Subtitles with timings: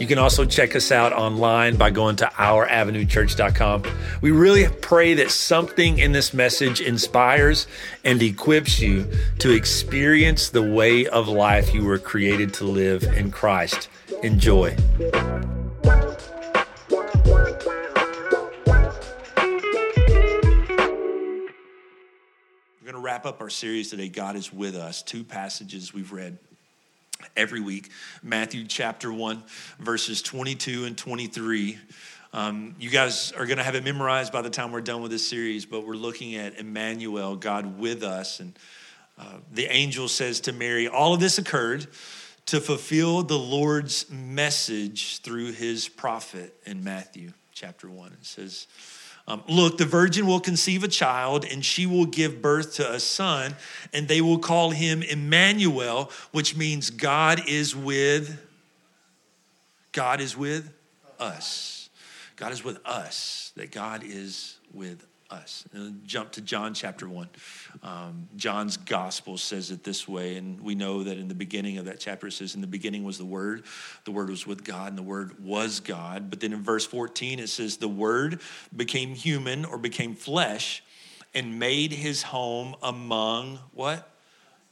[0.00, 3.82] You can also check us out online by going to ouravenuechurch.com.
[4.22, 7.66] We really pray that something in this message inspires
[8.02, 9.06] and equips you
[9.40, 13.90] to experience the way of life you were created to live in Christ.
[14.22, 14.74] Enjoy.
[14.98, 15.10] We're
[22.80, 24.08] going to wrap up our series today.
[24.08, 25.02] God is with us.
[25.02, 26.38] Two passages we've read
[27.36, 27.90] every week
[28.22, 29.42] Matthew chapter 1,
[29.78, 31.78] verses 22 and 23.
[32.32, 35.10] Um, you guys are going to have it memorized by the time we're done with
[35.10, 38.40] this series, but we're looking at Emmanuel, God with us.
[38.40, 38.56] And
[39.18, 41.86] uh, the angel says to Mary, All of this occurred
[42.46, 48.12] to fulfill the Lord's message through his prophet in Matthew chapter 1.
[48.12, 48.66] It says,
[49.30, 52.98] um, Look, the virgin will conceive a child, and she will give birth to a
[52.98, 53.54] son,
[53.92, 58.44] and they will call him Emmanuel, which means God is with.
[59.92, 60.72] God is with
[61.20, 61.90] us.
[62.34, 63.52] God is with us.
[63.54, 65.64] That God is with us.
[65.72, 67.28] And jump to John chapter 1.
[67.82, 71.84] Um, John's gospel says it this way, and we know that in the beginning of
[71.86, 73.64] that chapter it says, In the beginning was the Word,
[74.04, 76.30] the Word was with God, and the Word was God.
[76.30, 78.40] But then in verse 14 it says, The Word
[78.74, 80.82] became human or became flesh
[81.34, 84.06] and made his home among what?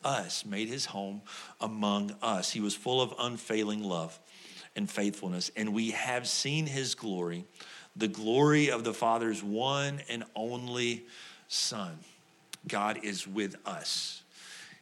[0.04, 1.22] Us, made his home
[1.60, 2.50] among us.
[2.50, 4.18] He was full of unfailing love
[4.76, 7.44] and faithfulness, and we have seen his glory
[7.96, 11.06] the glory of the Father's one and only
[11.48, 11.98] Son.
[12.66, 14.22] God is with us.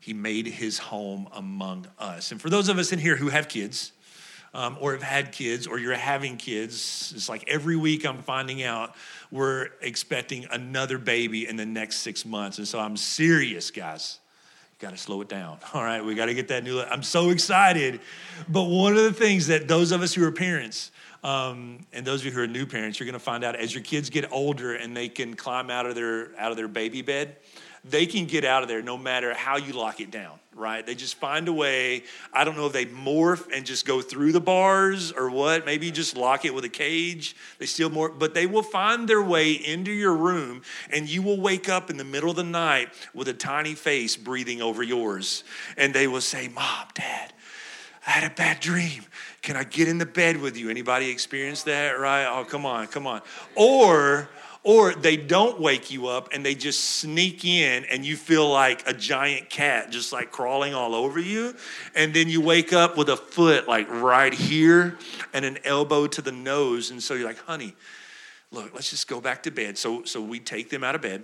[0.00, 2.32] He made his home among us.
[2.32, 3.92] And for those of us in here who have kids,
[4.54, 8.62] um, or have had kids, or you're having kids, it's like every week I'm finding
[8.62, 8.94] out
[9.30, 12.58] we're expecting another baby in the next six months.
[12.58, 14.18] And so I'm serious, guys.
[14.72, 15.58] You got to slow it down.
[15.74, 16.80] All right, we got to get that new.
[16.80, 18.00] I'm so excited.
[18.48, 20.90] But one of the things that those of us who are parents,
[21.22, 23.74] um, and those of you who are new parents, you're going to find out as
[23.74, 27.02] your kids get older and they can climb out of their out of their baby
[27.02, 27.36] bed,
[27.88, 30.84] they can get out of there no matter how you lock it down, right?
[30.84, 32.02] They just find a way.
[32.32, 35.64] I don't know if they morph and just go through the bars or what.
[35.64, 37.36] Maybe just lock it with a cage.
[37.58, 41.40] They still more, but they will find their way into your room, and you will
[41.40, 45.44] wake up in the middle of the night with a tiny face breathing over yours,
[45.76, 47.32] and they will say, "Mom, Dad."
[48.06, 49.04] I had a bad dream.
[49.42, 50.70] Can I get in the bed with you?
[50.70, 52.26] Anybody experience that, right?
[52.26, 53.20] Oh, come on, come on.
[53.54, 54.28] Or
[54.66, 58.82] or they don't wake you up and they just sneak in and you feel like
[58.88, 61.54] a giant cat just like crawling all over you
[61.94, 64.98] and then you wake up with a foot like right here
[65.32, 67.76] and an elbow to the nose and so you're like honey
[68.50, 71.22] look let's just go back to bed so so we take them out of bed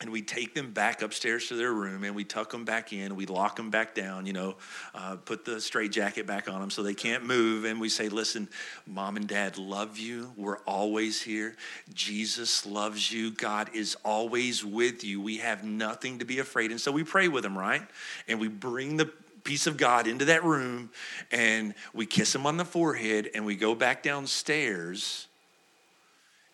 [0.00, 3.16] and we take them back upstairs to their room and we tuck them back in.
[3.16, 4.56] We lock them back down you know
[4.94, 7.64] uh, put the straitjacket back on them so they can't move.
[7.64, 8.48] And we say listen
[8.86, 10.32] mom and dad love you.
[10.36, 11.56] We're always here.
[11.92, 13.32] Jesus loves you.
[13.32, 15.20] God is always with you.
[15.20, 16.70] We have nothing to be afraid.
[16.70, 17.82] And so we pray with them right?
[18.28, 19.10] And we bring the
[19.44, 20.90] peace of god into that room
[21.30, 25.27] and we kiss them on the forehead and we go back downstairs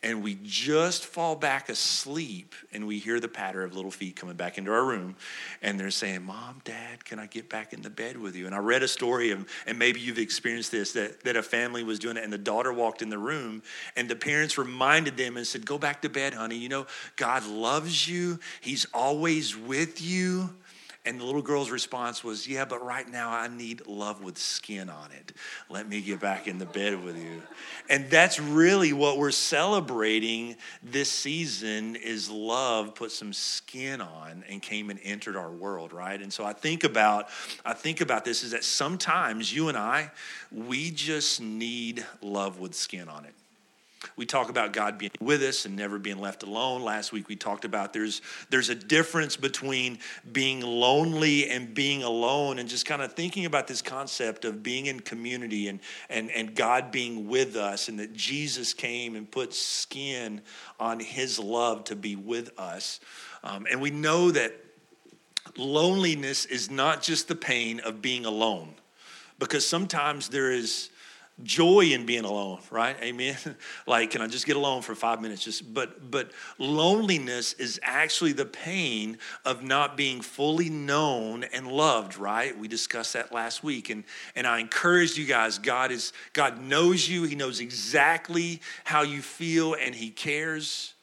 [0.05, 4.37] and we just fall back asleep and we hear the patter of little feet coming
[4.37, 5.17] back into our room
[5.63, 8.47] and they're saying mom dad can i get back in the bed with you?
[8.47, 11.83] And i read a story of and maybe you've experienced this that, that a family
[11.83, 13.63] was doing it and the daughter walked in the room
[13.97, 16.57] and the parents reminded them and said go back to bed honey.
[16.57, 16.87] You know
[17.17, 18.39] god loves you.
[18.61, 20.51] He's always with you
[21.07, 24.89] and the little girl's response was, Yeah, but right now I need love with skin
[24.89, 25.33] on it.
[25.69, 27.43] Let me get back in the bed with you.
[27.91, 34.63] And that's really what we're celebrating this season is love put some skin on and
[34.63, 36.21] came and entered our world, right?
[36.21, 37.29] And so I think about
[37.65, 40.11] I think about this is that sometimes you and I,
[40.51, 43.35] we just need love with skin on it.
[44.17, 46.83] We talk about God being with us and never being left alone.
[46.83, 49.99] Last week we talked about there's there's a difference between
[50.33, 54.87] being lonely and being alone and just kind of thinking about this concept of being
[54.87, 59.53] in community and and and God being with us and that Jesus came and put
[59.53, 60.41] skin
[60.79, 63.01] on his love to be with us.
[63.43, 64.55] Um, and we know that
[65.57, 68.75] loneliness is not just the pain of being alone
[69.39, 70.91] because sometimes there is
[71.43, 72.97] joy in being alone right?
[73.03, 73.37] Amen.
[73.87, 75.45] Like can i just get alone for five minutes?
[75.45, 82.17] Just but but loneliness is actually the pain of not being fully known and loved
[82.17, 82.57] right?
[82.57, 84.05] We discussed that last week and
[84.37, 85.59] and i encourage you guys.
[85.59, 87.25] God is god knows you.
[87.25, 90.95] He knows exactly how you feel and he cares.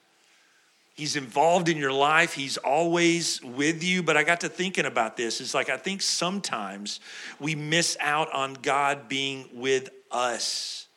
[0.94, 2.34] He's involved in your life.
[2.34, 4.04] He's always with you.
[4.04, 5.42] But I got to thinking about this.
[5.42, 7.00] It's like I think sometimes
[7.40, 10.88] we miss out on God being with us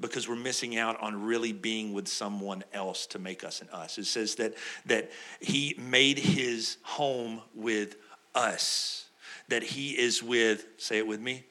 [0.00, 3.98] because we're missing out on really being with someone else to make us an us.
[3.98, 4.54] It says that
[4.86, 7.96] that he made his home with
[8.34, 9.06] us.
[9.48, 11.44] That he is with, say it with me,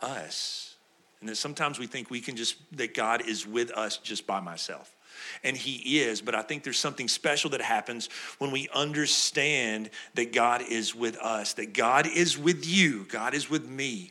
[0.00, 0.74] us.
[1.20, 4.40] And that sometimes we think we can just that God is with us just by
[4.40, 4.96] myself
[5.44, 6.20] and He is.
[6.20, 8.08] But I think there's something special that happens
[8.38, 13.48] when we understand that God is with us, that God is with you, God is
[13.48, 14.10] with me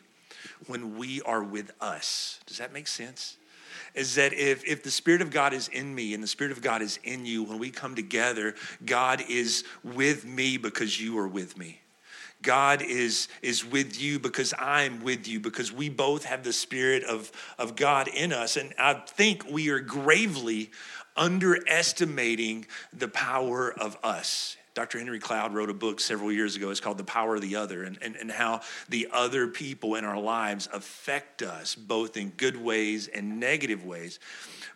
[0.68, 2.40] when we are with us.
[2.46, 3.38] Does that make sense?
[3.94, 6.62] is that if, if the Spirit of God is in me and the Spirit of
[6.62, 8.56] God is in you, when we come together,
[8.86, 11.82] God is with me because you are with me.
[12.42, 17.04] God is, is with you because I'm with you, because we both have the Spirit
[17.04, 18.58] of, of God in us.
[18.58, 20.72] And I think we are gravely
[21.16, 24.58] underestimating the power of us.
[24.73, 25.00] Dr.
[25.00, 26.69] Henry Cloud wrote a book several years ago.
[26.69, 30.06] It's called The Power of the Other, and, and, and how the other people in
[30.06, 34.19] our lives affect us, both in good ways and negative ways.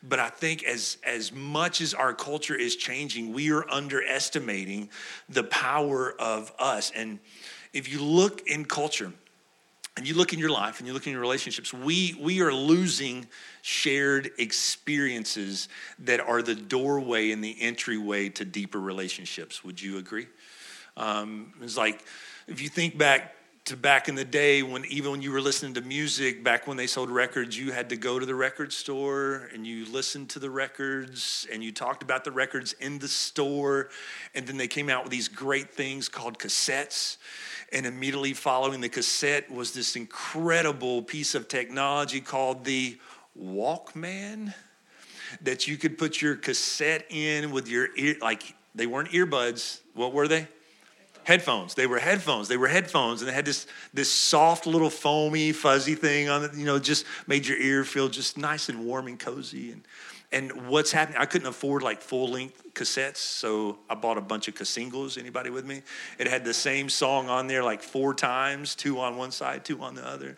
[0.04, 4.90] But I think as, as much as our culture is changing, we are underestimating
[5.30, 6.92] the power of us.
[6.94, 7.20] And
[7.72, 9.14] if you look in culture,
[9.98, 12.54] and you look in your life and you look in your relationships, we, we are
[12.54, 13.28] losing
[13.62, 15.70] shared experiences
[16.00, 19.64] that are the doorway and the entryway to deeper relationships.
[19.64, 20.28] Would you agree?
[20.98, 22.04] Um, it's like
[22.48, 23.36] if you think back
[23.66, 26.78] to back in the day when even when you were listening to music, back when
[26.78, 30.38] they sold records, you had to go to the record store and you listened to
[30.38, 33.90] the records and you talked about the records in the store.
[34.36, 37.18] And then they came out with these great things called cassettes
[37.74, 43.00] and immediately following the cassette was this incredible piece of technology called the
[43.40, 44.54] Walkman
[45.42, 49.80] that you could put your cassette in with your ear, like they weren't earbuds.
[49.96, 50.48] What were they?
[51.26, 51.74] Headphones.
[51.74, 52.48] They were headphones.
[52.48, 56.54] They were headphones, and they had this this soft little foamy fuzzy thing on it.
[56.54, 59.72] You know, just made your ear feel just nice and warm and cozy.
[59.72, 59.82] And
[60.32, 61.18] and what's happening?
[61.20, 65.18] I couldn't afford like full length cassettes, so I bought a bunch of cassingles.
[65.18, 65.82] Anybody with me?
[66.20, 69.82] It had the same song on there like four times, two on one side, two
[69.82, 70.38] on the other.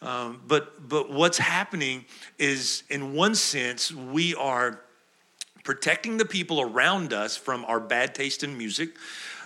[0.00, 2.06] Um, but but what's happening
[2.38, 4.80] is, in one sense, we are
[5.64, 8.90] protecting the people around us from our bad taste in music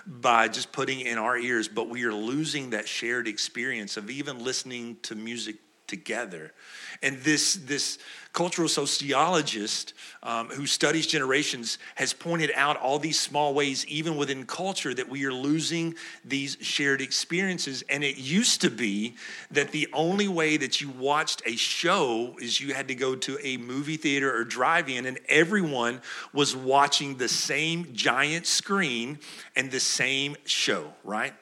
[0.09, 4.43] by just putting in our ears, but we are losing that shared experience of even
[4.43, 5.57] listening to music
[5.89, 6.53] together.
[7.01, 7.97] And this this
[8.31, 14.45] cultural sociologist um, who studies generations has pointed out all these small ways, even within
[14.45, 17.83] culture, that we are losing these shared experiences.
[17.89, 19.15] And it used to be
[19.51, 23.37] that the only way that you watched a show is you had to go to
[23.41, 26.01] a movie theater or drive in, and everyone
[26.31, 29.19] was watching the same giant screen
[29.55, 31.33] and the same show, right?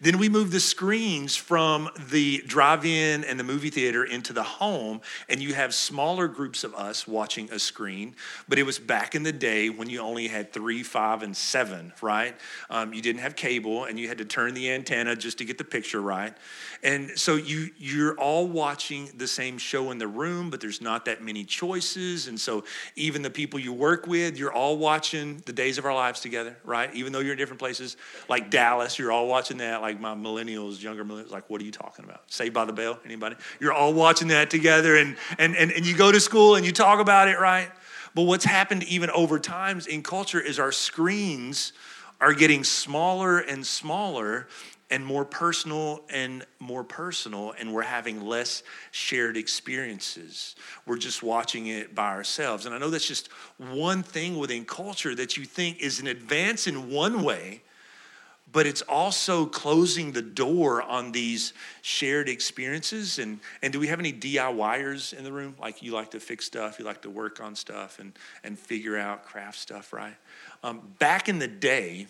[0.00, 4.42] Then we moved the screens from the drive in and the movie theater into the
[4.42, 8.14] home, and you have smaller groups of us watching a screen.
[8.48, 11.92] But it was back in the day when you only had three, five, and seven,
[12.00, 12.36] right?
[12.70, 15.58] Um, you didn't have cable, and you had to turn the antenna just to get
[15.58, 16.34] the picture right.
[16.82, 21.04] And so you, you're all watching the same show in the room, but there's not
[21.04, 22.28] that many choices.
[22.28, 22.64] And so
[22.96, 26.56] even the people you work with, you're all watching the days of our lives together,
[26.64, 26.92] right?
[26.94, 27.96] Even though you're in different places,
[28.28, 29.80] like Dallas, you're all watching that.
[29.80, 32.30] Like my millennials, younger millennials, like, what are you talking about?
[32.30, 32.98] Saved by the Bell?
[33.04, 33.36] Anybody?
[33.60, 36.72] You're all watching that together, and and and, and you go to school and you
[36.72, 37.70] talk about it, right?
[38.14, 41.72] But what's happened even over times in culture is our screens
[42.20, 44.46] are getting smaller and smaller
[44.90, 50.54] and more personal and more personal, and we're having less shared experiences.
[50.86, 52.66] We're just watching it by ourselves.
[52.66, 56.66] And I know that's just one thing within culture that you think is an advance
[56.66, 57.62] in one way,
[58.52, 63.18] but it's also closing the door on these shared experiences.
[63.18, 65.56] And, and do we have any DIYers in the room?
[65.60, 68.12] Like you like to fix stuff, you like to work on stuff and,
[68.44, 70.16] and figure out craft stuff, right?
[70.62, 72.06] Um, back in the day,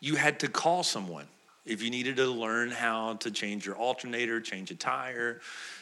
[0.00, 1.26] you had to call someone
[1.66, 5.40] if you needed to learn how to change your alternator, change a tire,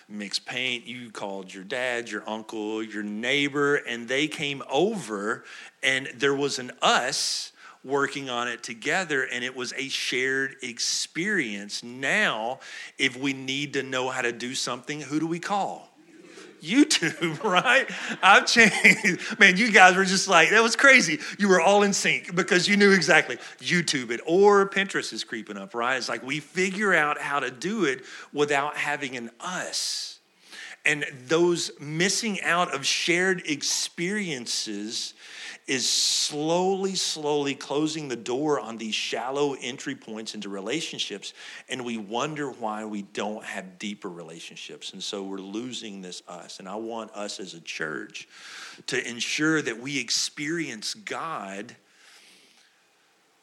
[0.08, 5.42] mix paint, you called your dad, your uncle, your neighbor, and they came over,
[5.82, 7.51] and there was an us
[7.84, 11.82] working on it together, and it was a shared experience.
[11.82, 12.60] Now,
[12.98, 15.88] if we need to know how to do something, who do we call?
[16.62, 17.90] YouTube, right?
[18.22, 19.38] I've changed.
[19.38, 21.18] Man, you guys were just like, that was crazy.
[21.38, 25.56] You were all in sync because you knew exactly YouTube it or Pinterest is creeping
[25.56, 25.96] up, right?
[25.96, 30.20] It's like we figure out how to do it without having an us.
[30.84, 35.14] And those missing out of shared experiences
[35.66, 41.32] is slowly, slowly closing the door on these shallow entry points into relationships.
[41.68, 44.92] And we wonder why we don't have deeper relationships.
[44.92, 46.58] And so we're losing this us.
[46.58, 48.26] And I want us as a church
[48.86, 51.76] to ensure that we experience God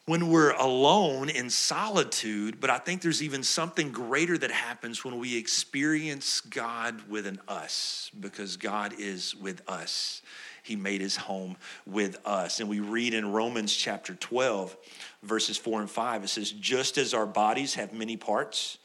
[0.06, 5.20] when we're alone in solitude, but I think there's even something greater that happens when
[5.20, 10.22] we experience God with an us, because God is with us.
[10.70, 12.60] He made his home with us.
[12.60, 14.76] And we read in Romans chapter 12,
[15.24, 18.78] verses 4 and 5, it says, Just as our bodies have many parts,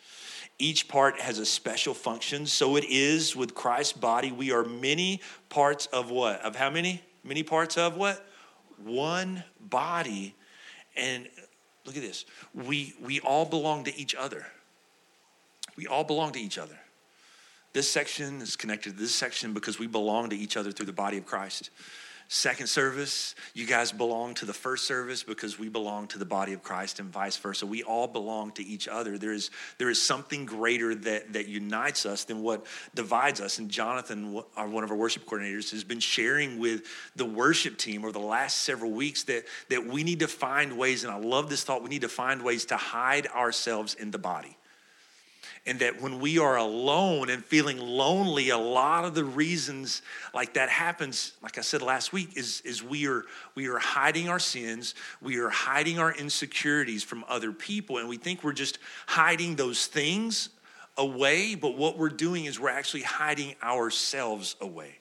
[0.57, 2.47] each part has a special function.
[2.47, 4.31] So it is with Christ's body.
[4.31, 6.41] We are many parts of what?
[6.41, 7.03] Of how many?
[7.23, 8.27] Many parts of what?
[8.83, 10.33] One body.
[10.95, 11.29] And
[11.85, 12.25] look at this.
[12.55, 14.47] We we all belong to each other.
[15.77, 16.79] We all belong to each other.
[17.75, 20.93] This section is connected to this section because we belong to each other through the
[20.93, 21.71] body of Christ.
[22.29, 26.53] Second service, you guys belong to the first service because we belong to the body
[26.53, 27.65] of Christ and vice versa.
[27.65, 29.17] We all belong to each other.
[29.17, 32.65] There is, there is something greater that, that unites us than what
[32.95, 33.59] divides us.
[33.59, 36.83] And Jonathan, our, one of our worship coordinators, has been sharing with
[37.17, 41.03] the worship team over the last several weeks that, that we need to find ways,
[41.03, 44.17] and I love this thought, we need to find ways to hide ourselves in the
[44.17, 44.55] body
[45.65, 50.01] and that when we are alone and feeling lonely a lot of the reasons
[50.33, 53.23] like that happens like i said last week is, is we are
[53.55, 58.17] we are hiding our sins we are hiding our insecurities from other people and we
[58.17, 60.49] think we're just hiding those things
[60.97, 64.99] away but what we're doing is we're actually hiding ourselves away.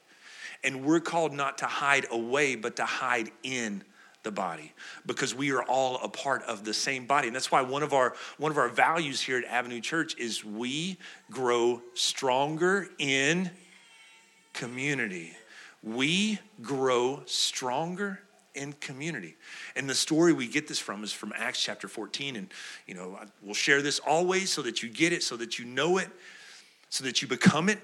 [0.62, 3.84] And we're called not to hide away but to hide in
[4.24, 4.72] the body
[5.06, 7.28] because we are all a part of the same body.
[7.28, 10.44] And that's why one of our one of our values here at avenue church is
[10.44, 10.98] we
[11.30, 13.50] grow stronger in
[14.52, 15.32] community.
[15.82, 18.20] We grow stronger
[18.54, 19.36] in community.
[19.76, 22.48] And the story we get this from is from acts chapter 14 and
[22.86, 25.98] you know we'll share this always so that you get it so that you know
[25.98, 26.08] it
[26.88, 27.78] so that you become it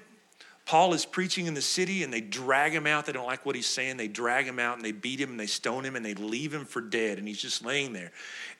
[0.71, 3.05] Paul is preaching in the city and they drag him out.
[3.05, 3.97] They don't like what he's saying.
[3.97, 6.53] They drag him out and they beat him and they stone him and they leave
[6.53, 7.17] him for dead.
[7.17, 8.13] And he's just laying there.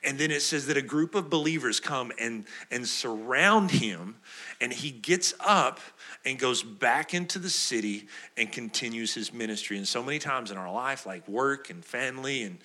[0.03, 4.17] And then it says that a group of believers come and, and surround him.
[4.59, 5.79] And he gets up
[6.25, 9.77] and goes back into the city and continues his ministry.
[9.77, 12.57] And so many times in our life, like work and family and,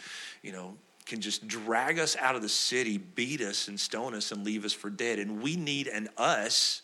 [0.42, 0.74] you know,
[1.04, 4.64] can just drag us out of the city, beat us and stone us and leave
[4.64, 5.20] us for dead.
[5.20, 6.82] And we need an us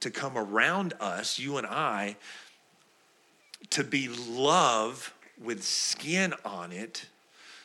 [0.00, 2.16] to come around us, you and I,
[3.70, 5.12] to be love
[5.42, 7.06] with skin on it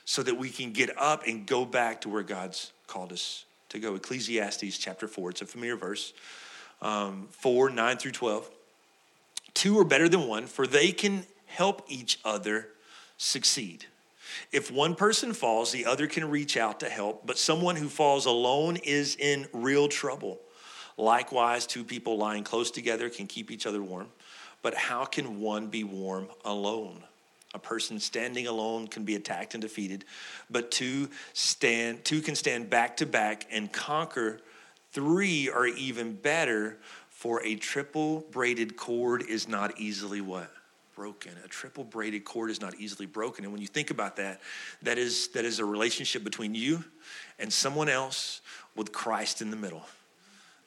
[0.05, 3.79] so that we can get up and go back to where God's called us to
[3.79, 3.95] go.
[3.95, 6.13] Ecclesiastes chapter 4, it's a familiar verse,
[6.81, 8.49] um, 4, 9 through 12.
[9.53, 12.69] Two are better than one, for they can help each other
[13.17, 13.85] succeed.
[14.51, 18.25] If one person falls, the other can reach out to help, but someone who falls
[18.25, 20.39] alone is in real trouble.
[20.97, 24.07] Likewise, two people lying close together can keep each other warm.
[24.61, 27.03] But how can one be warm alone?
[27.53, 30.05] A person standing alone can be attacked and defeated,
[30.49, 34.39] but two stand two can stand back to back and conquer.
[34.91, 36.77] Three are even better,
[37.09, 40.51] for a triple braided cord is not easily what?
[40.95, 41.31] broken.
[41.43, 43.43] A triple braided cord is not easily broken.
[43.43, 44.41] And when you think about that,
[44.83, 46.83] that is that is a relationship between you
[47.39, 48.41] and someone else
[48.75, 49.83] with Christ in the middle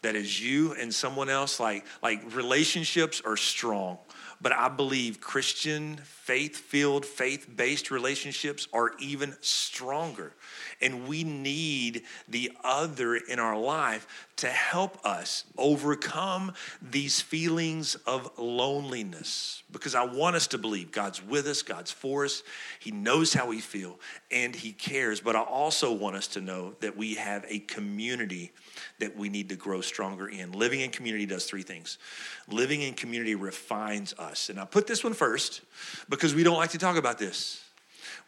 [0.03, 3.99] that is you and someone else like like relationships are strong
[4.41, 10.33] but i believe christian faith-filled faith-based relationships are even stronger
[10.81, 16.53] and we need the other in our life to help us overcome
[16.83, 22.25] these feelings of loneliness because I want us to believe God's with us, God's for
[22.25, 22.43] us,
[22.79, 23.99] He knows how we feel,
[24.31, 25.21] and He cares.
[25.21, 28.53] But I also want us to know that we have a community
[28.99, 30.53] that we need to grow stronger in.
[30.53, 31.99] Living in community does three things
[32.49, 34.49] living in community refines us.
[34.49, 35.63] And I put this one first
[36.09, 37.63] because we don't like to talk about this.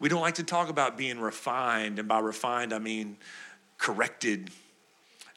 [0.00, 3.16] We don't like to talk about being refined, and by refined, I mean
[3.78, 4.50] corrected,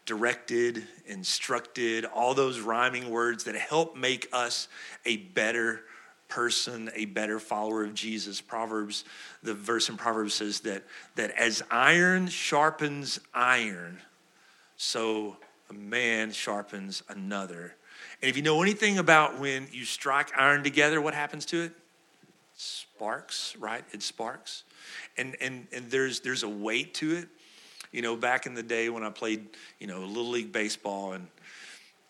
[0.05, 4.67] directed, instructed, all those rhyming words that help make us
[5.05, 5.81] a better
[6.27, 8.39] person, a better follower of Jesus.
[8.39, 9.03] Proverbs,
[9.43, 10.83] the verse in Proverbs says that,
[11.15, 13.99] that as iron sharpens iron,
[14.77, 15.37] so
[15.69, 17.75] a man sharpens another.
[18.21, 21.71] And if you know anything about when you strike iron together, what happens to it?
[22.55, 23.83] Sparks, right?
[23.91, 24.63] It sparks.
[25.17, 27.27] And and and there's there's a weight to it.
[27.91, 29.47] You know, back in the day when I played,
[29.79, 31.27] you know, little league baseball and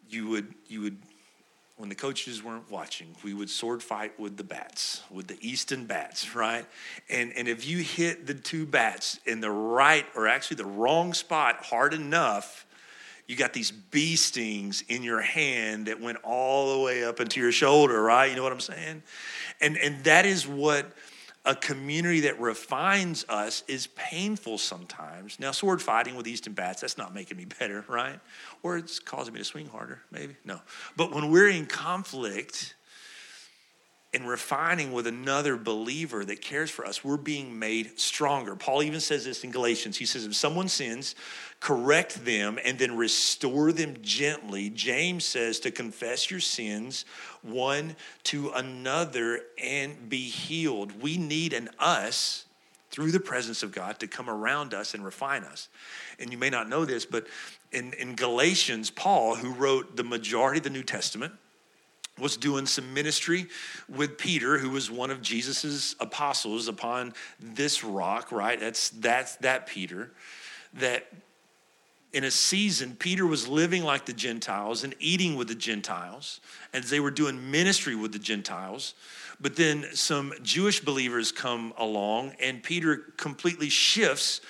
[0.10, 0.98] you would you would
[1.82, 5.88] when the coaches weren't watching, we would sword fight with the bats, with the Easton
[5.88, 6.68] bats, right?
[7.10, 11.16] And, and if you hit the two bats in the right or actually the wrong
[11.16, 12.68] spot hard enough,
[13.32, 17.40] you got these bee stings in your hand that went all the way up into
[17.40, 18.30] your shoulder, right?
[18.30, 19.04] You know what I'm saying?
[19.62, 20.92] And, and that is what
[21.46, 25.40] a community that refines us is painful sometimes.
[25.40, 28.20] Now, sword fighting with Easton bats, that's not making me better, right?
[28.64, 30.36] Or it's causing me to swing harder, maybe.
[30.44, 30.60] No.
[30.98, 32.76] But when we're in conflict,
[34.14, 38.56] and refining with another believer that cares for us, we're being made stronger.
[38.58, 39.98] Paul even says this in Galatians.
[39.98, 41.16] He says, if someone sins,
[41.62, 44.70] correct them and then restore them gently.
[44.70, 47.06] James says to confess your sins
[47.42, 51.02] one to another and be healed.
[51.02, 52.46] We need an us
[52.90, 55.70] through the presence of God to come around us and refine us.
[56.20, 57.28] And you may not know this, but
[57.72, 61.34] in, in Galatians, Paul, who wrote the majority of the New Testament,
[62.22, 63.48] was doing some ministry
[63.90, 68.60] with Peter, who was one of Jesus's apostles upon this rock, right?
[68.60, 70.12] That's that's that Peter.
[70.76, 71.08] That
[72.14, 76.42] in a season, Peter was living like the Gentiles and eating with the Gentiles,
[76.74, 78.94] as they were doing ministry with the Gentiles.
[79.40, 84.42] But then some Jewish believers come along, and Peter completely shifts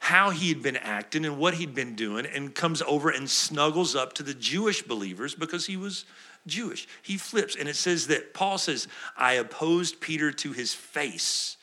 [0.00, 3.96] how he had been acting and what he'd been doing, and comes over and snuggles
[3.96, 6.04] up to the Jewish believers because he was
[6.48, 6.88] Jewish.
[7.02, 11.56] He flips, and it says that Paul says, I opposed Peter to his face.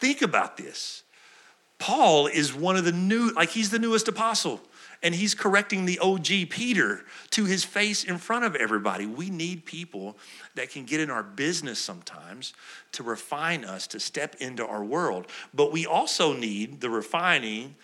[0.00, 1.02] Think about this.
[1.78, 4.60] Paul is one of the new, like he's the newest apostle,
[5.02, 9.06] and he's correcting the OG Peter to his face in front of everybody.
[9.06, 10.16] We need people
[10.54, 12.54] that can get in our business sometimes
[12.92, 15.26] to refine us, to step into our world.
[15.52, 17.74] But we also need the refining,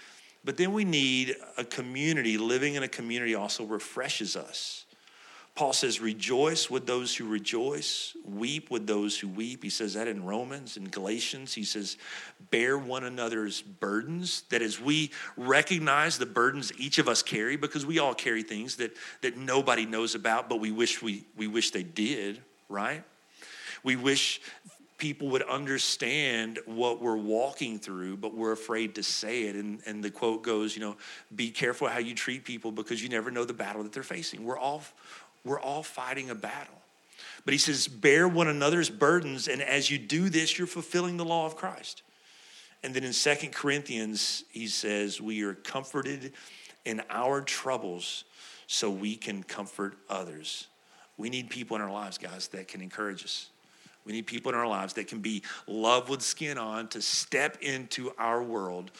[0.42, 2.38] but then we need a community.
[2.38, 4.86] Living in a community also refreshes us.
[5.54, 9.62] Paul says, rejoice with those who rejoice, weep with those who weep.
[9.62, 11.52] He says that in Romans and Galatians.
[11.52, 11.98] He says,
[12.50, 14.44] bear one another's burdens.
[14.48, 18.76] That as we recognize the burdens each of us carry, because we all carry things
[18.76, 23.04] that, that nobody knows about, but we wish we, we wish they did, right?
[23.82, 24.40] We wish
[25.02, 29.56] people would understand what we're walking through, but we're afraid to say it.
[29.56, 30.96] And, and the quote goes, you know,
[31.34, 34.44] be careful how you treat people because you never know the battle that they're facing.
[34.44, 34.84] We're all
[35.44, 36.74] we're all fighting a battle.
[37.44, 41.24] But he says, bear one another's burdens, and as you do this, you're fulfilling the
[41.24, 42.02] law of Christ.
[42.82, 46.32] And then in Second Corinthians, he says, we are comforted
[46.84, 48.24] in our troubles
[48.66, 50.66] so we can comfort others.
[51.16, 53.50] We need people in our lives, guys, that can encourage us.
[54.04, 57.58] We need people in our lives that can be love with skin on to step
[57.60, 58.90] into our world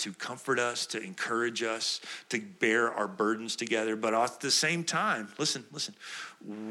[0.00, 3.96] to comfort us, to encourage us, to bear our burdens together.
[3.96, 5.94] But at the same time, listen, listen,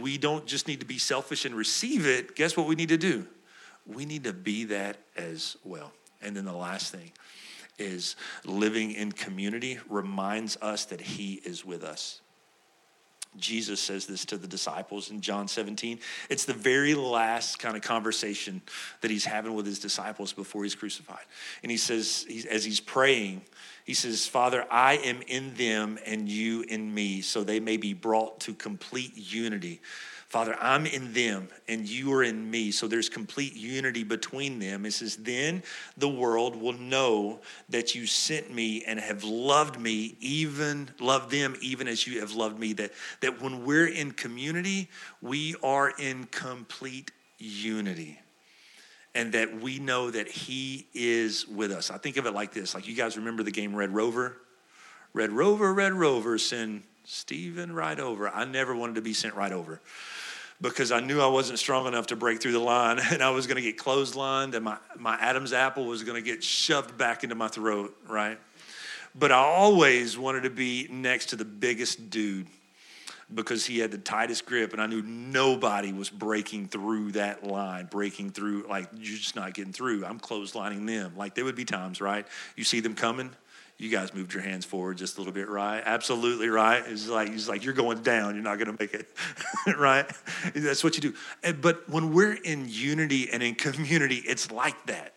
[0.01, 2.35] we don't just need to be selfish and receive it.
[2.35, 3.27] Guess what we need to do?
[3.85, 5.91] We need to be that as well.
[6.21, 7.11] And then the last thing
[7.77, 12.21] is living in community reminds us that He is with us.
[13.37, 15.99] Jesus says this to the disciples in John 17.
[16.29, 18.61] It's the very last kind of conversation
[19.01, 21.25] that he's having with his disciples before he's crucified.
[21.61, 23.41] And he says, as he's praying,
[23.85, 27.93] he says, Father, I am in them and you in me, so they may be
[27.93, 29.81] brought to complete unity.
[30.29, 32.69] Father, I'm in them and you are in me.
[32.69, 34.85] So there's complete unity between them.
[34.85, 35.63] It says, Then
[35.97, 37.39] the world will know
[37.69, 42.33] that you sent me and have loved me, even loved them, even as you have
[42.33, 42.73] loved me.
[42.73, 44.87] That, that when we're in community,
[45.19, 48.19] we are in complete unity.
[49.15, 51.89] And that we know that He is with us.
[51.89, 54.37] I think of it like this like you guys remember the game Red Rover?
[55.11, 58.29] Red Rover, Red Rover, send Stephen right over.
[58.29, 59.81] I never wanted to be sent right over
[60.61, 63.47] because I knew I wasn't strong enough to break through the line and I was
[63.47, 67.23] going to get clotheslined and my, my Adam's apple was going to get shoved back
[67.23, 68.39] into my throat, right?
[69.15, 72.47] But I always wanted to be next to the biggest dude
[73.33, 77.85] because he had the tightest grip and I knew nobody was breaking through that line,
[77.85, 80.05] breaking through, like, you're just not getting through.
[80.05, 81.13] I'm clotheslining them.
[81.15, 82.27] Like, there would be times, right?
[82.55, 83.31] You see them coming
[83.79, 85.81] you guys moved your hands forward just a little bit, right?
[85.83, 86.83] Absolutely right.
[86.85, 88.35] It's like he's like you're going down.
[88.35, 89.09] You're not going to make it,
[89.77, 90.05] right?
[90.53, 91.53] That's what you do.
[91.53, 95.13] But when we're in unity and in community, it's like that.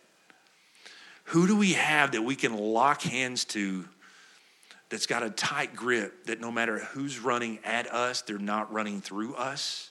[1.25, 3.85] Who do we have that we can lock hands to
[4.89, 9.01] that's got a tight grip that no matter who's running at us, they're not running
[9.01, 9.89] through us.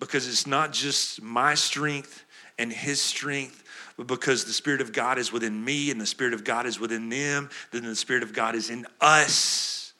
[0.00, 2.24] Because it's not just my strength
[2.58, 3.62] and his strength,
[3.96, 6.80] but because the Spirit of God is within me and the Spirit of God is
[6.80, 9.92] within them, then the Spirit of God is in us.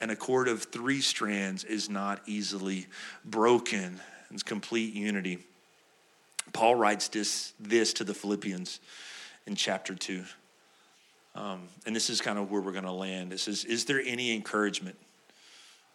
[0.00, 2.86] And a cord of three strands is not easily
[3.24, 4.00] broken.
[4.30, 5.38] It's complete unity.
[6.52, 8.80] Paul writes this, this to the Philippians
[9.46, 10.24] in chapter 2.
[11.34, 13.32] Um, and this is kind of where we're going to land.
[13.32, 14.96] It says, Is there any encouragement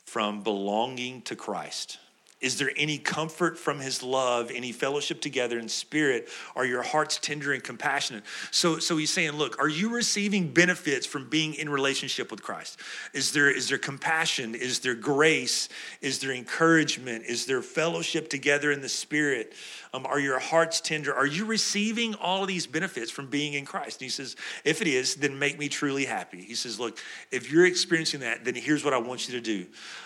[0.06, 1.98] from belonging to Christ?
[2.42, 6.30] Is there any comfort from his love, any fellowship together in spirit?
[6.56, 8.24] Are your hearts tender and compassionate?
[8.52, 12.80] So, so he's saying, look, are you receiving benefits from being in relationship with Christ?
[13.14, 14.56] Is there, is there compassion?
[14.56, 15.68] Is there grace?
[16.00, 17.26] Is there encouragement?
[17.26, 19.54] Is there fellowship together in the spirit?
[19.94, 21.14] Um, are your hearts tender?
[21.14, 24.00] Are you receiving all these benefits from being in Christ?
[24.00, 26.42] And he says, if it is, then make me truly happy.
[26.42, 27.00] He says, look,
[27.32, 29.66] if you're experiencing that, then here's what I want you to do.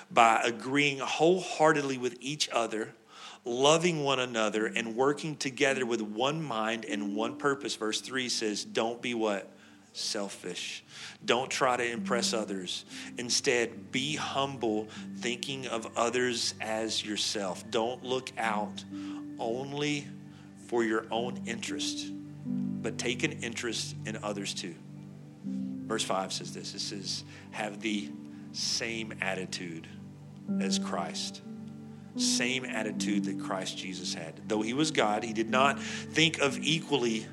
[0.09, 2.93] By agreeing wholeheartedly with each other,
[3.45, 7.75] loving one another, and working together with one mind and one purpose.
[7.75, 9.49] Verse 3 says, don't be what?
[9.93, 10.83] selfish.
[11.23, 12.85] Don't try to impress others.
[13.17, 14.87] Instead, be humble,
[15.19, 17.63] thinking of others as yourself.
[17.69, 18.83] Don't look out
[19.39, 20.07] only
[20.67, 22.11] for your own interest,
[22.45, 24.75] but take an interest in others too.
[25.45, 28.09] Verse 5 says this it says, Have the
[28.51, 29.87] same attitude
[30.59, 31.41] as Christ.
[32.15, 34.41] Same attitude that Christ Jesus had.
[34.47, 37.25] Though he was God, he did not think of equally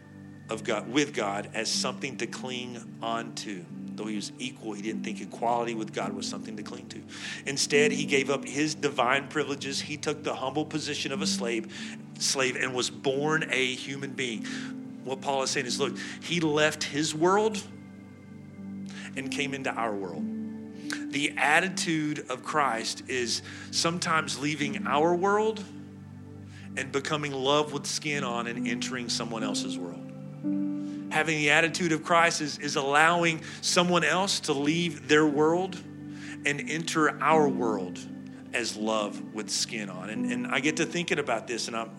[0.49, 3.65] of God with God as something to cling onto.
[3.95, 7.03] Though he was equal, he didn't think equality with God was something to cling to.
[7.47, 9.81] Instead, he gave up his divine privileges.
[9.81, 14.45] He took the humble position of a slave, slave and was born a human being.
[15.05, 17.63] What Paul is saying is, look, he left his world
[19.17, 20.40] and came into our world.
[21.11, 25.63] The attitude of Christ is sometimes leaving our world
[26.77, 30.11] and becoming love with skin on and entering someone else's world
[31.11, 35.77] having the attitude of Christ is, is allowing someone else to leave their world
[36.47, 37.99] and enter our world
[38.53, 40.11] as love with skin on.
[40.11, 41.91] And, and I get to thinking about this and I'm,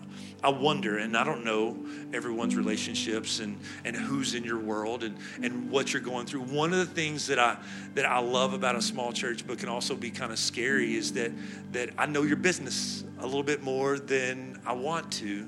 [0.42, 1.76] I wonder, and I don't know
[2.12, 6.42] everyone's relationships and, and who's in your world and, and what you're going through.
[6.42, 7.56] One of the things that I
[7.94, 11.12] that I love about a small church, but can also be kind of scary, is
[11.12, 11.32] that
[11.72, 15.46] that I know your business a little bit more than I want to,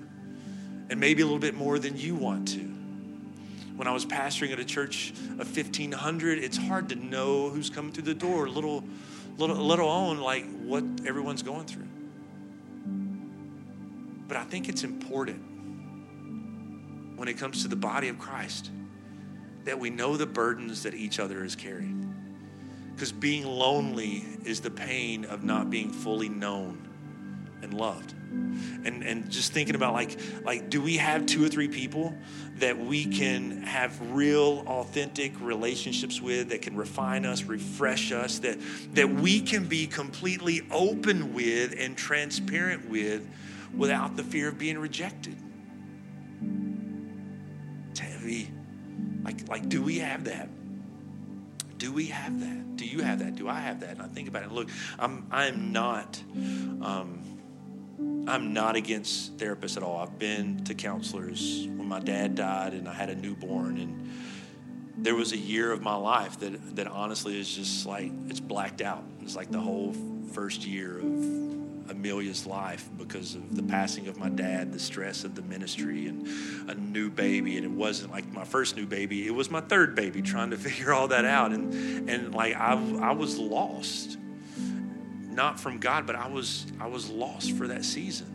[0.91, 2.75] and maybe a little bit more than you want to
[3.77, 7.93] when I was pastoring at a church of 1,500, it's hard to know who's coming
[7.93, 8.85] through the door, little,
[9.37, 11.89] little, little on like what everyone's going through.
[14.29, 15.43] But I think it's important
[17.17, 18.71] when it comes to the body of Christ
[19.65, 22.15] that we know the burdens that each other is carrying.
[22.95, 26.89] Because being lonely is the pain of not being fully known
[27.63, 28.15] and loved
[28.85, 32.15] and and just thinking about like like do we have two or three people
[32.57, 38.59] that we can have real authentic relationships with that can refine us refresh us that
[38.93, 43.27] that we can be completely open with and transparent with
[43.77, 45.37] without the fear of being rejected.
[47.99, 48.51] Heavy
[49.25, 50.49] like like do we have that?
[51.79, 52.77] Do we have that?
[52.77, 53.35] Do you have that?
[53.35, 53.91] Do i have that?
[53.91, 54.53] And i think about it.
[54.53, 56.23] Look i'm i'm not
[56.83, 57.21] um,
[58.27, 59.99] I'm not against therapists at all.
[59.99, 61.67] I've been to counselors.
[61.67, 64.11] When my dad died and I had a newborn and
[64.97, 68.81] there was a year of my life that that honestly is just like it's blacked
[68.81, 69.05] out.
[69.23, 69.95] It's like the whole
[70.33, 71.44] first year of
[71.89, 76.27] Amelia's life because of the passing of my dad, the stress of the ministry, and
[76.69, 77.57] a new baby.
[77.57, 80.23] And it wasn't like my first new baby; it was my third baby.
[80.23, 84.19] Trying to figure all that out, and and like I I was lost
[85.35, 88.31] not from God, but I was I was lost for that season.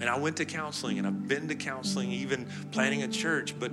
[0.00, 3.58] And I went to counseling and I've been to counseling, even planning a church.
[3.58, 3.72] But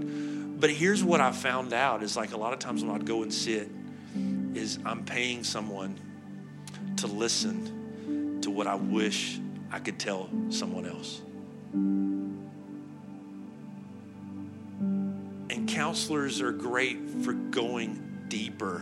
[0.59, 3.23] but here's what I found out is like a lot of times when I'd go
[3.23, 3.69] and sit,
[4.53, 5.99] is I'm paying someone
[6.97, 7.80] to listen
[8.51, 9.39] what I wish
[9.71, 11.21] I could tell someone else.
[15.49, 18.81] And counselors are great for going deeper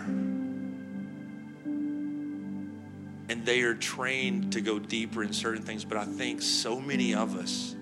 [3.30, 5.86] and they are trained to go deeper in certain things.
[5.86, 7.76] But I think so many of us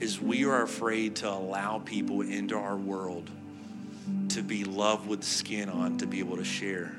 [0.00, 3.30] is we are afraid to allow people into our world
[4.30, 6.92] to be loved with skin on, to be able to share.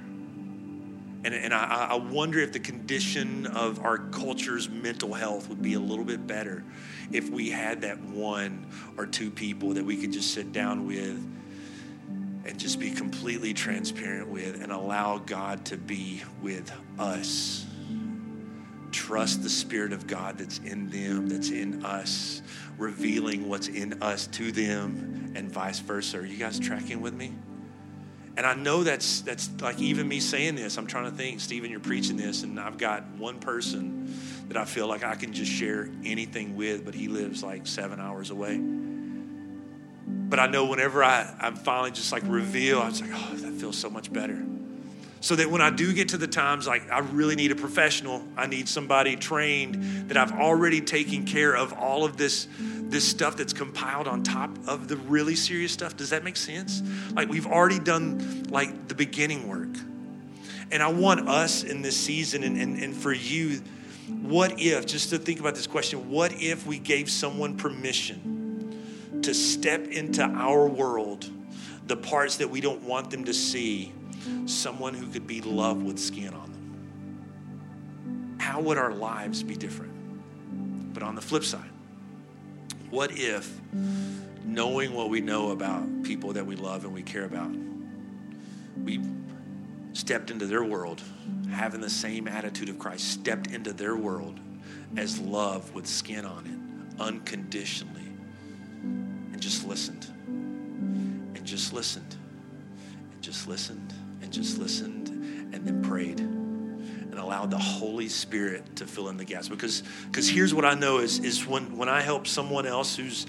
[1.23, 5.75] And, and I, I wonder if the condition of our culture's mental health would be
[5.75, 6.63] a little bit better
[7.11, 11.17] if we had that one or two people that we could just sit down with
[12.45, 17.65] and just be completely transparent with and allow God to be with us.
[18.91, 22.41] Trust the Spirit of God that's in them, that's in us,
[22.77, 26.19] revealing what's in us to them, and vice versa.
[26.19, 27.33] Are you guys tracking with me?
[28.35, 30.77] And I know that's that's like even me saying this.
[30.77, 34.11] I'm trying to think, Stephen, you're preaching this, and I've got one person
[34.47, 37.99] that I feel like I can just share anything with, but he lives like seven
[37.99, 38.59] hours away.
[40.33, 43.53] But I know whenever I, I'm finally just like reveal, I was like, oh, that
[43.53, 44.43] feels so much better.
[45.21, 48.23] So that when I do get to the times like I really need a professional,
[48.35, 52.47] I need somebody trained that I've already taken care of all of this
[52.93, 55.97] this stuff that's compiled on top of the really serious stuff.
[55.97, 56.81] Does that make sense?
[57.13, 59.75] Like we've already done like the beginning work.
[60.71, 63.61] And I want us in this season and, and, and for you,
[64.21, 68.33] what if, just to think about this question, what if we gave someone permission?
[69.23, 71.29] to step into our world,
[71.87, 73.91] the parts that we don't want them to see,
[74.45, 78.37] someone who could be loved with skin on them.
[78.39, 79.93] How would our lives be different?
[80.93, 81.69] But on the flip side,
[82.93, 83.59] what if
[84.45, 87.49] knowing what we know about people that we love and we care about,
[88.83, 89.01] we
[89.93, 91.01] stepped into their world
[91.49, 94.39] having the same attitude of Christ, stepped into their world
[94.95, 98.05] as love with skin on it, unconditionally
[98.83, 102.15] and just listened and just listened
[103.11, 106.19] and just listened and just listened and then prayed
[107.13, 109.47] and allow the Holy Spirit to fill in the gaps.
[109.47, 113.27] Because because here's what I know is is when when I help someone else who's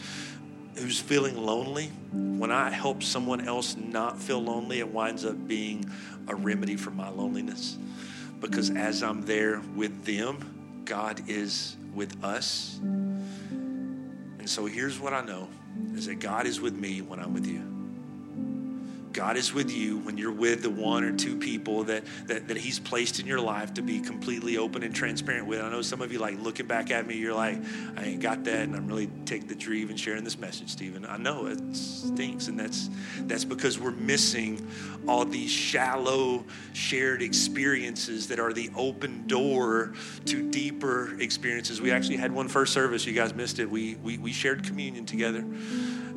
[0.77, 5.85] who's feeling lonely, when I help someone else not feel lonely, it winds up being
[6.29, 7.77] a remedy for my loneliness.
[8.41, 12.79] Because as I'm there with them, God is with us.
[12.81, 15.51] And so here's what I know
[15.95, 17.74] is that God is with me when I'm with you.
[19.15, 22.57] God is with you when you're with the one or two people that, that, that
[22.57, 25.63] He's placed in your life to be completely open and transparent with.
[25.63, 27.59] I know some of you like looking back at me, you're like,
[27.97, 31.07] I ain't got that, and I'm really taking the dream and sharing this message, Stephen.
[31.07, 34.69] I know it stinks, and that's that's because we're missing
[35.07, 39.95] all these shallow shared experiences that are the open door
[40.27, 41.81] to deeper experiences.
[41.81, 43.71] We actually had one first service, you guys missed it.
[43.71, 45.45] We we, we shared communion together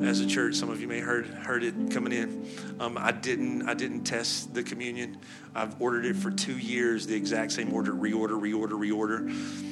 [0.00, 0.54] as a church.
[0.54, 2.48] Some of you may heard heard it coming in.
[2.80, 5.18] Um, I didn't I didn't test the communion.
[5.54, 9.64] I've ordered it for two years, the exact same order, reorder, reorder, reorder.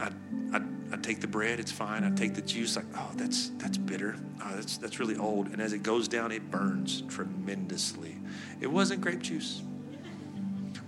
[0.00, 0.10] I,
[0.56, 2.04] I, I take the bread, it's fine.
[2.04, 4.16] I take the juice, like oh that's that's bitter.
[4.42, 5.48] Oh, that's that's really old.
[5.48, 8.16] And as it goes down, it burns tremendously.
[8.60, 9.62] It wasn't grape juice.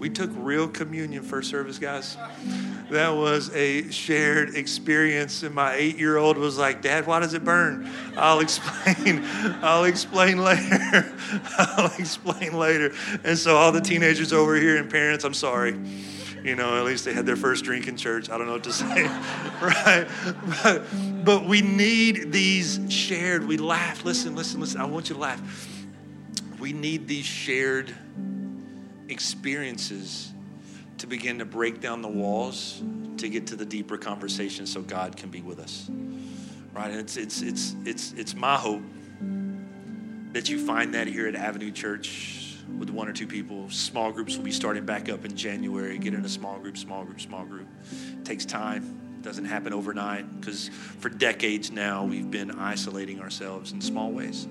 [0.01, 2.17] We took real communion first service, guys.
[2.89, 5.43] That was a shared experience.
[5.43, 7.87] And my eight year old was like, Dad, why does it burn?
[8.17, 9.23] I'll explain.
[9.61, 11.13] I'll explain later.
[11.59, 12.93] I'll explain later.
[13.25, 15.79] And so, all the teenagers over here and parents, I'm sorry.
[16.43, 18.31] You know, at least they had their first drink in church.
[18.31, 19.03] I don't know what to say.
[19.61, 20.09] right?
[20.63, 23.47] But, but we need these shared.
[23.47, 24.03] We laugh.
[24.07, 24.81] Listen, listen, listen.
[24.81, 25.69] I want you to laugh.
[26.59, 27.95] We need these shared
[29.11, 30.33] experiences
[30.99, 32.83] to begin to break down the walls
[33.19, 35.91] to get to the deeper conversation so God can be with us.
[36.73, 36.91] Right?
[36.91, 38.83] And it's it's it's it's it's my hope
[40.33, 43.69] that you find that here at Avenue Church with one or two people.
[43.71, 45.99] Small groups will be starting back up in January.
[45.99, 47.67] Get in a small group, small group, small group.
[48.13, 49.17] It takes time.
[49.19, 54.47] It doesn't happen overnight because for decades now we've been isolating ourselves in small ways.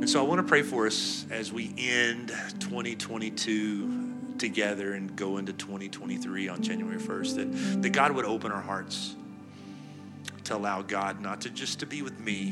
[0.00, 2.28] And so I want to pray for us as we end
[2.60, 8.60] 2022 together and go into 2023 on January 1st that, that God would open our
[8.60, 9.14] hearts
[10.44, 12.48] to allow God not to just to be with me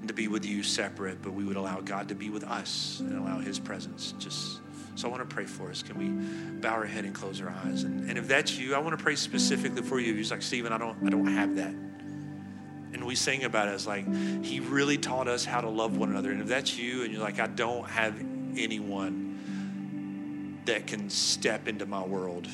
[0.00, 3.00] and to be with you separate, but we would allow God to be with us
[3.00, 4.60] and allow his presence just
[4.96, 5.82] so I want to pray for us.
[5.82, 6.08] Can we
[6.60, 7.84] bow our head and close our eyes?
[7.84, 10.12] And, and if that's you, I want to pray specifically for you.
[10.12, 11.74] If you're like, Stephen, I don't I don't have that
[12.92, 13.74] and we sing about it.
[13.74, 14.12] It's like
[14.44, 16.30] he really taught us how to love one another.
[16.30, 18.14] And if that's you and you're like, I don't have
[18.56, 22.48] anyone that can step into my world,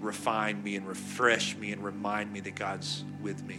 [0.00, 3.58] refine me and refresh me and remind me that God's with me.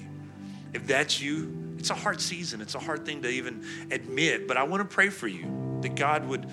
[0.73, 2.61] If that's you, it's a hard season.
[2.61, 5.95] It's a hard thing to even admit, but I want to pray for you that
[5.95, 6.47] God would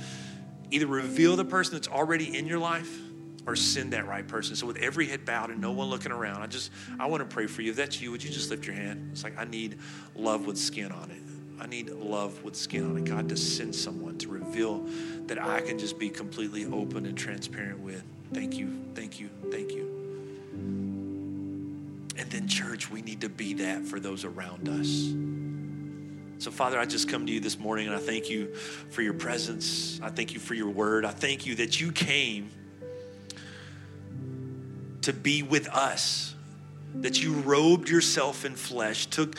[0.70, 3.00] either reveal the person that's already in your life
[3.46, 4.56] or send that right person.
[4.56, 7.32] So with every head bowed and no one looking around, I just I want to
[7.32, 7.70] pray for you.
[7.70, 9.10] If that's you, would you just lift your hand?
[9.12, 9.78] It's like I need
[10.14, 11.20] love with skin on it.
[11.60, 13.04] I need love with skin on it.
[13.04, 14.86] God to send someone to reveal
[15.26, 18.02] that I can just be completely open and transparent with.
[18.32, 19.94] Thank you, thank you, thank you.
[22.16, 25.14] And then, church, we need to be that for those around us.
[26.42, 28.54] So, Father, I just come to you this morning and I thank you
[28.90, 30.00] for your presence.
[30.02, 31.04] I thank you for your word.
[31.04, 32.50] I thank you that you came
[35.04, 36.34] to be with us,
[36.96, 39.34] that you robed yourself in flesh, took,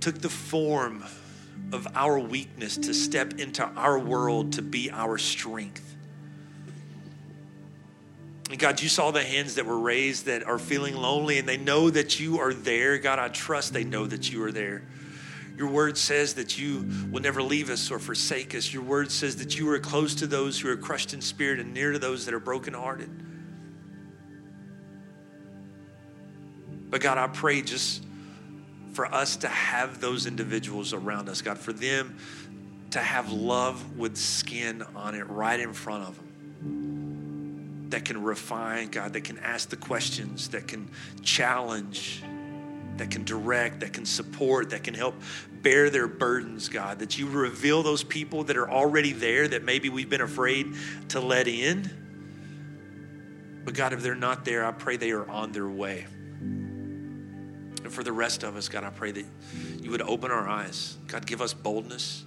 [0.00, 1.04] took the form
[1.72, 5.84] of our weakness to step into our world to be our strength.
[8.50, 11.58] And God, you saw the hands that were raised that are feeling lonely and they
[11.58, 12.96] know that you are there.
[12.96, 14.82] God, I trust they know that you are there.
[15.58, 18.72] Your word says that you will never leave us or forsake us.
[18.72, 21.74] Your word says that you are close to those who are crushed in spirit and
[21.74, 23.10] near to those that are brokenhearted.
[26.90, 28.04] But God, I pray just
[28.92, 32.18] for us to have those individuals around us, God, for them
[32.90, 36.28] to have love with skin on it right in front of them
[37.90, 40.90] that can refine, God, that can ask the questions, that can
[41.22, 42.22] challenge,
[42.96, 45.14] that can direct, that can support, that can help
[45.62, 46.98] bear their burdens, God.
[46.98, 50.74] That you reveal those people that are already there that maybe we've been afraid
[51.10, 51.90] to let in.
[53.64, 56.06] But God, if they're not there, I pray they are on their way.
[57.84, 59.24] And for the rest of us, God, I pray that
[59.80, 60.96] you would open our eyes.
[61.06, 62.24] God, give us boldness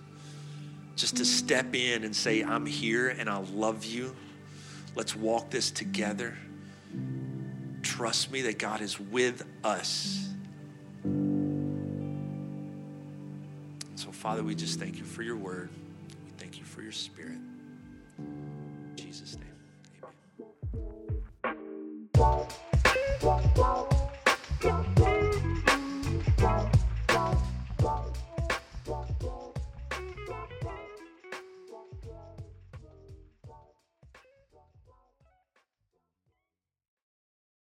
[0.95, 4.15] just to step in and say, I'm here and I love you.
[4.95, 6.37] Let's walk this together.
[7.81, 10.27] Trust me that God is with us.
[13.95, 15.69] So, Father, we just thank you for your word.
[16.25, 17.37] We thank you for your spirit.